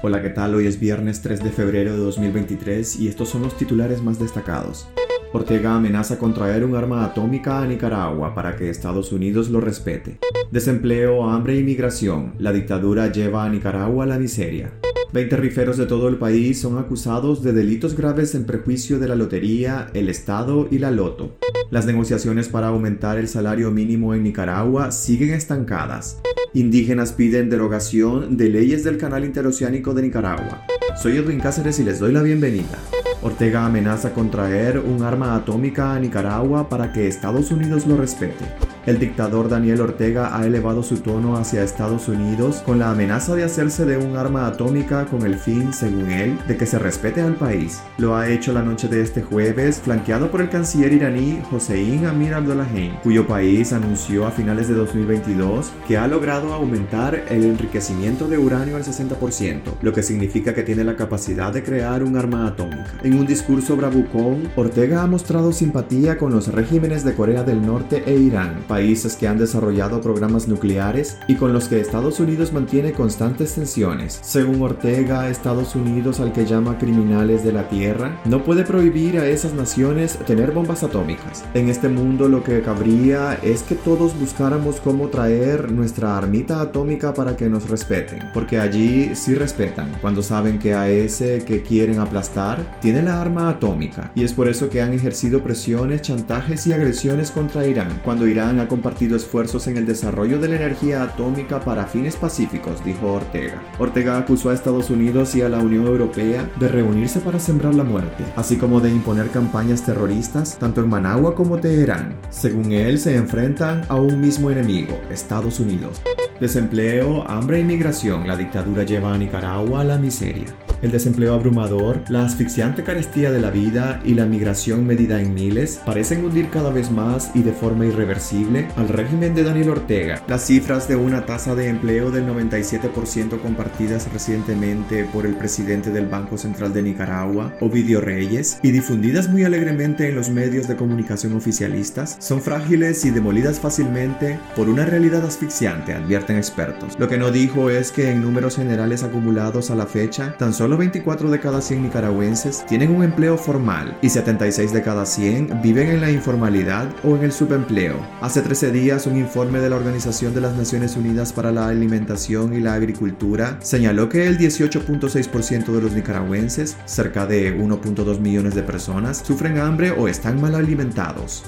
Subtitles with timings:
[0.00, 0.54] Hola, ¿qué tal?
[0.54, 4.86] Hoy es viernes 3 de febrero de 2023 y estos son los titulares más destacados.
[5.32, 10.20] Ortega amenaza con traer un arma atómica a Nicaragua para que Estados Unidos lo respete.
[10.52, 12.34] Desempleo, hambre y migración.
[12.38, 14.72] La dictadura lleva a Nicaragua a la miseria.
[15.12, 19.16] 20 riferos de todo el país son acusados de delitos graves en prejuicio de la
[19.16, 21.36] lotería, el Estado y la loto.
[21.70, 26.20] Las negociaciones para aumentar el salario mínimo en Nicaragua siguen estancadas.
[26.54, 30.64] Indígenas piden derogación de leyes del Canal Interoceánico de Nicaragua.
[31.00, 32.78] Soy Edwin Cáceres y les doy la bienvenida.
[33.20, 38.46] Ortega amenaza con traer un arma atómica a Nicaragua para que Estados Unidos lo respete.
[38.88, 43.44] El dictador Daniel Ortega ha elevado su tono hacia Estados Unidos con la amenaza de
[43.44, 47.34] hacerse de un arma atómica con el fin, según él, de que se respete al
[47.34, 47.82] país.
[47.98, 52.32] Lo ha hecho la noche de este jueves, flanqueado por el canciller iraní Hossein Amir
[52.32, 58.38] Abdollahian, cuyo país anunció a finales de 2022 que ha logrado aumentar el enriquecimiento de
[58.38, 62.94] uranio al 60%, lo que significa que tiene la capacidad de crear un arma atómica.
[63.02, 68.02] En un discurso bravucón, Ortega ha mostrado simpatía con los regímenes de Corea del Norte
[68.06, 72.92] e Irán, países que han desarrollado programas nucleares y con los que Estados Unidos mantiene
[72.92, 74.20] constantes tensiones.
[74.22, 79.26] Según Ortega, Estados Unidos, al que llama criminales de la Tierra, no puede prohibir a
[79.26, 81.44] esas naciones tener bombas atómicas.
[81.54, 87.12] En este mundo lo que cabría es que todos buscáramos cómo traer nuestra armita atómica
[87.14, 91.98] para que nos respeten, porque allí sí respetan, cuando saben que a ese que quieren
[91.98, 96.72] aplastar tiene la arma atómica, y es por eso que han ejercido presiones, chantajes y
[96.72, 101.60] agresiones contra Irán, cuando Irán ha compartido esfuerzos en el desarrollo de la energía atómica
[101.60, 103.62] para fines pacíficos, dijo Ortega.
[103.78, 107.84] Ortega acusó a Estados Unidos y a la Unión Europea de reunirse para sembrar la
[107.84, 112.16] muerte, así como de imponer campañas terroristas tanto en Managua como Teherán.
[112.30, 116.00] Según él, se enfrentan a un mismo enemigo, Estados Unidos.
[116.40, 122.02] Desempleo, hambre y migración, la dictadura lleva a Nicaragua a la miseria el desempleo abrumador,
[122.08, 126.70] la asfixiante carestía de la vida y la migración medida en miles parecen hundir cada
[126.70, 130.22] vez más y de forma irreversible al régimen de Daniel Ortega.
[130.28, 136.06] Las cifras de una tasa de empleo del 97% compartidas recientemente por el presidente del
[136.06, 141.34] Banco Central de Nicaragua, Ovidio Reyes, y difundidas muy alegremente en los medios de comunicación
[141.36, 146.96] oficialistas, son frágiles y demolidas fácilmente por una realidad asfixiante, advierten expertos.
[146.98, 150.67] Lo que no dijo es que en números generales acumulados a la fecha, tan solo
[150.68, 155.62] Solo 24 de cada 100 nicaragüenses tienen un empleo formal y 76 de cada 100
[155.62, 157.96] viven en la informalidad o en el subempleo.
[158.20, 162.52] Hace 13 días un informe de la Organización de las Naciones Unidas para la Alimentación
[162.52, 168.62] y la Agricultura señaló que el 18.6% de los nicaragüenses, cerca de 1.2 millones de
[168.62, 171.44] personas, sufren hambre o están mal alimentados.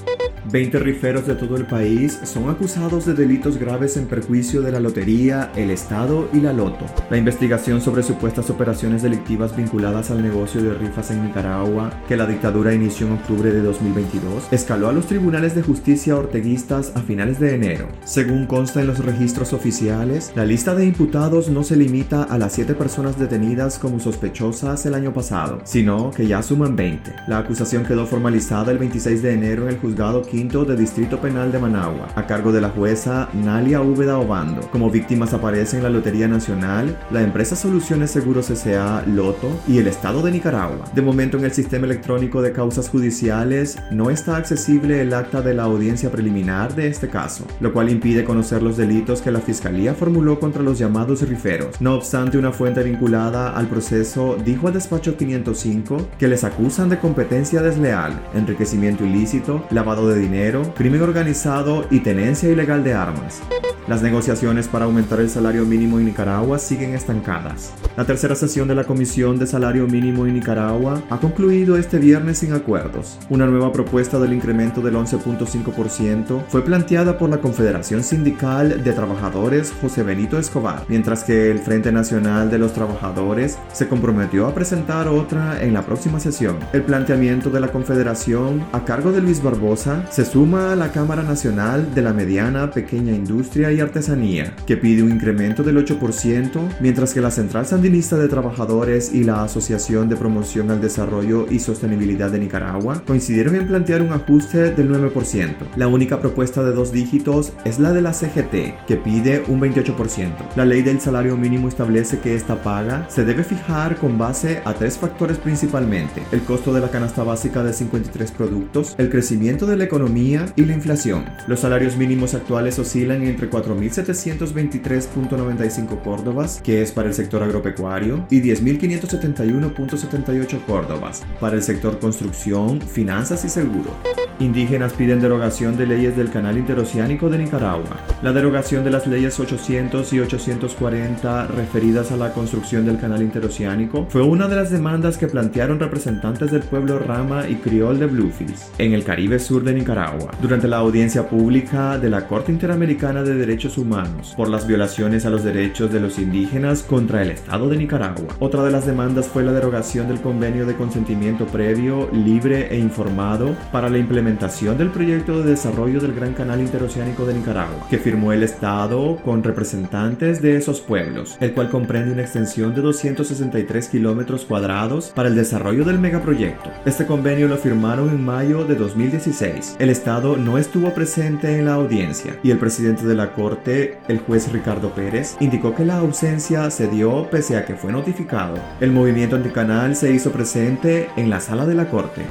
[0.49, 4.79] 20 riferos de todo el país son acusados de delitos graves en perjuicio de la
[4.79, 6.85] lotería, el Estado y la loto.
[7.09, 12.25] La investigación sobre supuestas operaciones delictivas vinculadas al negocio de rifas en Nicaragua, que la
[12.25, 17.39] dictadura inició en octubre de 2022, escaló a los tribunales de justicia orteguistas a finales
[17.39, 17.87] de enero.
[18.03, 22.53] Según consta en los registros oficiales, la lista de imputados no se limita a las
[22.53, 27.13] 7 personas detenidas como sospechosas el año pasado, sino que ya suman 20.
[27.27, 31.51] La acusación quedó formalizada el 26 de enero en el juzgado quinto de Distrito Penal
[31.51, 34.61] de Managua, a cargo de la jueza Nalia Úbeda Obando.
[34.71, 39.03] Como víctimas aparecen la Lotería Nacional, la empresa Soluciones Seguros S.A.
[39.07, 40.85] Loto y el Estado de Nicaragua.
[40.95, 45.53] De momento en el sistema electrónico de causas judiciales no está accesible el acta de
[45.53, 49.93] la audiencia preliminar de este caso, lo cual impide conocer los delitos que la Fiscalía
[49.93, 51.81] formuló contra los llamados riferos.
[51.81, 56.99] No obstante, una fuente vinculada al proceso dijo al despacho 505 que les acusan de
[56.99, 63.41] competencia desleal, enriquecimiento ilícito, lavado de dinero, crimen organizado y tenencia ilegal de armas.
[63.87, 67.73] Las negociaciones para aumentar el salario mínimo en Nicaragua siguen estancadas.
[67.97, 72.37] La tercera sesión de la Comisión de Salario Mínimo en Nicaragua ha concluido este viernes
[72.37, 73.17] sin acuerdos.
[73.29, 79.73] Una nueva propuesta del incremento del 11.5% fue planteada por la Confederación Sindical de Trabajadores
[79.81, 85.07] José Benito Escobar, mientras que el Frente Nacional de los Trabajadores se comprometió a presentar
[85.07, 86.57] otra en la próxima sesión.
[86.71, 91.23] El planteamiento de la Confederación, a cargo de Luis Barbosa, se suma a la Cámara
[91.23, 97.13] Nacional de la Mediana, Pequeña Industria y Artesanía, que pide un incremento del 8%, mientras
[97.13, 102.31] que la Central Sandinista de Trabajadores y la Asociación de Promoción al Desarrollo y Sostenibilidad
[102.31, 105.55] de Nicaragua coincidieron en plantear un ajuste del 9%.
[105.75, 110.55] La única propuesta de dos dígitos es la de la CGT, que pide un 28%.
[110.55, 114.73] La ley del salario mínimo establece que esta paga se debe fijar con base a
[114.73, 119.77] tres factores principalmente, el costo de la canasta básica de 53 productos, el crecimiento de
[119.77, 121.25] la economía y la inflación.
[121.47, 128.41] Los salarios mínimos actuales oscilan entre 4.723.95 córdobas, que es para el sector agropecuario, y
[128.41, 133.95] 10.571.78 córdobas para el sector construcción, finanzas y seguro.
[134.41, 137.97] Indígenas piden derogación de leyes del Canal Interoceánico de Nicaragua.
[138.23, 144.07] La derogación de las leyes 800 y 840 referidas a la construcción del Canal Interoceánico
[144.09, 148.71] fue una de las demandas que plantearon representantes del pueblo Rama y Criol de Bluefields,
[148.79, 153.35] en el Caribe Sur de Nicaragua, durante la audiencia pública de la Corte Interamericana de
[153.35, 157.77] Derechos Humanos por las violaciones a los derechos de los indígenas contra el Estado de
[157.77, 158.35] Nicaragua.
[158.39, 163.55] Otra de las demandas fue la derogación del convenio de consentimiento previo, libre e informado
[163.71, 168.31] para la implementación del proyecto de desarrollo del Gran Canal Interoceánico de Nicaragua, que firmó
[168.31, 174.45] el Estado con representantes de esos pueblos, el cual comprende una extensión de 263 kilómetros
[174.45, 176.71] cuadrados para el desarrollo del megaproyecto.
[176.85, 179.75] Este convenio lo firmaron en mayo de 2016.
[179.79, 184.19] El Estado no estuvo presente en la audiencia y el presidente de la Corte, el
[184.19, 188.55] juez Ricardo Pérez, indicó que la ausencia se dio pese a que fue notificado.
[188.79, 192.21] El movimiento anticanal se hizo presente en la sala de la Corte.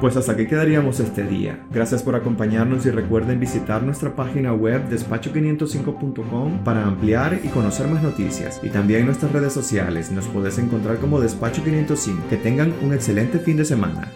[0.00, 1.33] Pues hasta aquí quedaríamos este día
[1.72, 8.02] Gracias por acompañarnos y recuerden visitar nuestra página web despacho505.com para ampliar y conocer más
[8.02, 8.60] noticias.
[8.62, 12.28] Y también nuestras redes sociales nos puedes encontrar como Despacho 505.
[12.30, 14.10] Que tengan un excelente fin de semana.